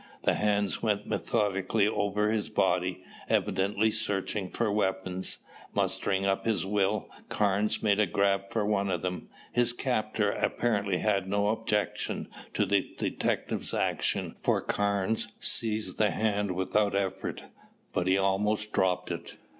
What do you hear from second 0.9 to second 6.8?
methodically over his body, evidently searching for weapons. Mustering up his